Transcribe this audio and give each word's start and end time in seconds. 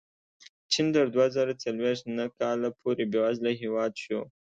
چین 0.71 0.87
تر 0.95 1.05
دوه 1.13 1.27
زره 1.35 1.53
څلوېښت 1.63 2.03
نهه 2.17 2.29
کاله 2.39 2.69
پورې 2.79 3.03
بېوزله 3.11 3.51
هېواد 3.61 3.91
شو. 4.03 4.19